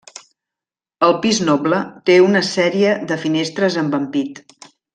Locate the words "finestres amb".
3.27-3.99